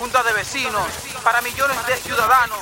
[0.00, 0.86] junta de vecinos,
[1.22, 2.58] para millones de ciudadanos.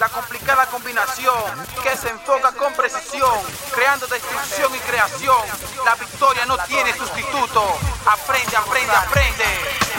[0.00, 1.32] La complicada combinación
[1.80, 3.38] que se enfoca con precisión,
[3.72, 5.36] creando destrucción y creación.
[5.84, 7.62] La victoria no tiene sustituto.
[8.04, 9.44] Aprende, aprende, aprende.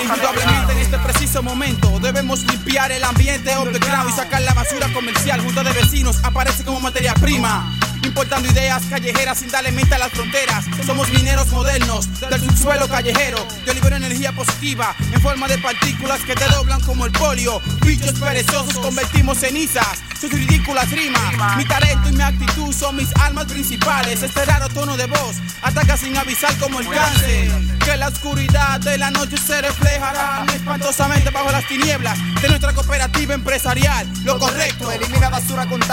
[0.02, 5.40] Indudablemente en este preciso momento debemos limpiar el ambiente underground y sacar la basura comercial.
[5.40, 7.72] Junta de vecinos aparece como materia prima
[8.06, 10.66] importando ideas callejeras sin darle mente a las fronteras.
[10.86, 13.38] Somos mineros modernos del subsuelo callejero.
[13.66, 17.62] Yo libero energía positiva en forma de partículas que te doblan como el polio.
[17.86, 20.02] Bichos perezosos convertimos cenizas.
[20.20, 24.24] Sus ridículas rimas, mi talento y mi actitud son mis almas principales.
[24.24, 27.52] Este raro tono de voz ataca sin avisar como el cáncer.
[27.84, 33.34] Que la oscuridad de la noche se reflejará espantosamente bajo las tinieblas de nuestra cooperativa
[33.34, 34.08] empresarial.
[34.24, 34.90] Lo correcto.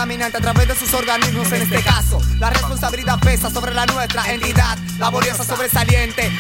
[0.01, 2.23] Contaminante a través de sus organismos en este caso.
[2.39, 6.33] La responsabilidad pesa sobre la nuestra entidad laboriosa sobresaliente.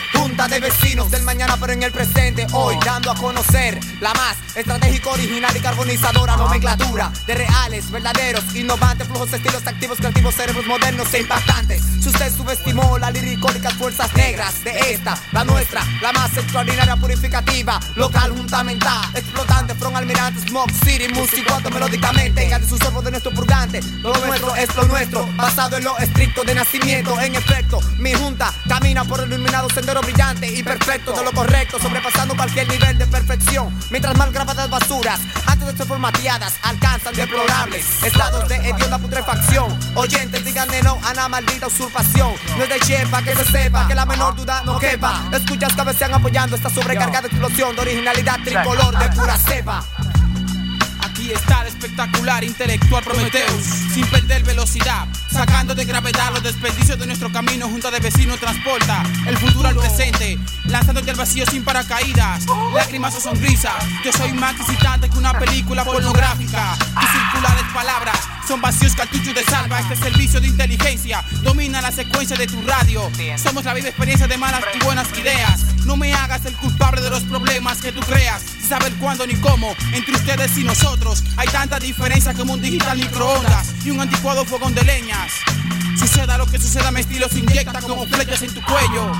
[0.50, 2.44] De vecinos del mañana pero en el presente.
[2.52, 9.06] Hoy dando a conocer la más estratégica, original y carbonizadora nomenclatura de reales, verdaderos, innovantes,
[9.06, 11.80] flujos, estilos activos, creativos, cerebros modernos e impactantes.
[12.00, 17.78] Si usted subestimó las liricónicas fuerzas negras de esta, la nuestra, la más extraordinaria, purificativa,
[17.94, 23.80] local, juntamental, explotante, from almirante, smoke, city, músico, melódicamente, de su sorbo de nuestro purgante.
[24.02, 27.20] Lo nuestro es lo nuestro basado en lo estricto de nacimiento.
[27.20, 31.78] En efecto, mi junta camina por el iluminado sendero brillante y perfecto de lo correcto,
[31.78, 33.74] sobrepasando cualquier nivel de perfección.
[33.90, 39.78] Mientras más grabadas basuras, antes de ser formateadas, alcanzan deplorables estados de hedionda putrefacción.
[39.94, 42.32] Oyentes, díganle no a la maldita usurpación.
[42.56, 45.28] No es de chepa que se sepa, que la menor duda no quepa.
[45.32, 49.84] Escuchas cabecean apoyando esta sobrecargada explosión de originalidad tricolor de pura cepa
[51.32, 53.64] está el espectacular intelectual Prometheus,
[53.94, 59.02] sin perder velocidad, sacando de gravedad los desperdicios de nuestro camino, junto de vecinos transporta
[59.26, 63.82] el futuro al presente, lanzándote al vacío sin paracaídas, lágrimas o sonrisas.
[64.04, 66.76] Yo soy más excitante que una película pornográfica.
[66.78, 69.80] Tus circulares palabras son vacíos cartuchos de salva.
[69.80, 73.10] Este servicio de inteligencia domina la secuencia de tu radio.
[73.42, 75.60] Somos la viva experiencia de malas y buenas ideas.
[75.86, 78.42] No me hagas el culpable de los problemas que tú creas.
[78.70, 83.74] Saber cuándo ni cómo, entre ustedes y nosotros, hay tanta diferencia como un digital microondas
[83.84, 85.32] y un anticuado fogón de leñas.
[85.98, 89.10] Suceda lo que suceda, mi estilo se inyecta como flechas en tu cuello.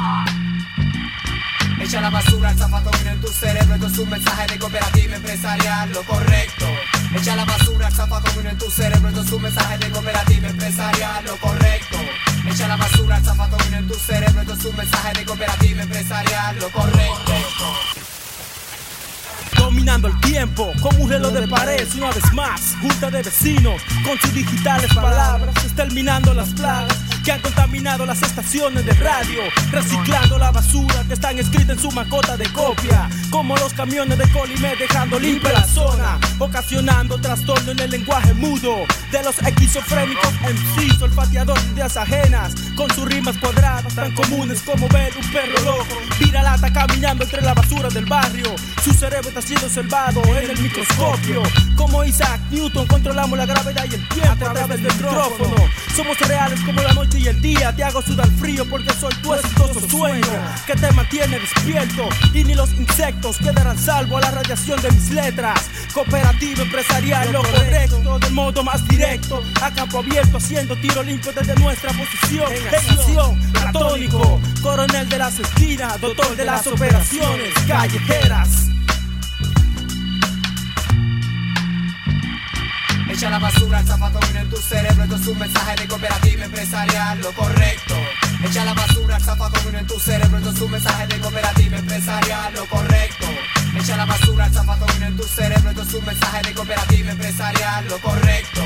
[1.81, 5.93] Echa la basura, el zapato en tu cerebro, esto es un mensaje de cooperativa empresarial,
[5.95, 6.67] lo correcto.
[7.17, 11.25] Echa la basura, el zapato en tu cerebro, esto es un mensaje de cooperativa empresarial,
[11.25, 11.97] lo correcto.
[12.49, 16.57] Echa la basura, el zapato en tu cerebro, esto es un mensaje de cooperativa empresarial,
[16.61, 17.33] lo correcto
[19.81, 24.19] dominando el tiempo como un reloj de pared una vez más junta de vecinos con
[24.19, 30.51] sus digitales palabras exterminando las plagas que han contaminado las estaciones de radio, reciclando la
[30.51, 35.19] basura que están escritas en su macota de copia, como los camiones de Colimé dejando
[35.19, 41.73] limpia la zona, ocasionando trastorno en el lenguaje mudo de los esquizofrénicos MCs, olfateadores de
[41.73, 45.97] ideas ajenas, con sus rimas cuadradas tan comunes como ver un perro loco,
[46.33, 51.43] lata caminando entre la basura del barrio, su cerebro está siendo observado en el microscopio,
[51.77, 55.57] como Isaac Newton controlamos la gravedad y el tiempo a través del micrófono,
[55.95, 59.35] somos reales como la noche y el día te hago sudar frío porque soy tu
[59.35, 60.27] exitoso sueño
[60.67, 65.11] que te mantiene despierto y ni los insectos quedarán salvo a la radiación de mis
[65.11, 65.61] letras.
[65.93, 71.55] Cooperativo empresarial, lo correcto, de modo más directo, a campo abierto, haciendo tiro limpio desde
[71.57, 72.53] nuestra posición.
[72.53, 78.70] En acción, católico, coronel de las esquinas, doctor de las operaciones callejeras.
[83.21, 87.21] Echa la basura, el zapato en tu cerebro, esto es un mensaje de cooperativa empresarial,
[87.21, 87.95] lo correcto.
[88.43, 92.55] Echa la basura, el zapato en tu cerebro, esto es un mensaje de cooperativa empresarial,
[92.55, 93.27] lo correcto.
[93.79, 97.89] Echa la basura, el zapato en tu cerebro, esto es un mensaje de cooperativa empresarial,
[97.89, 98.61] lo correcto.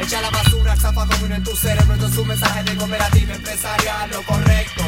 [0.00, 4.10] Echa la basura, el zapato en tu cerebro, esto es un mensaje de cooperativa empresarial,
[4.10, 4.82] lo correcto.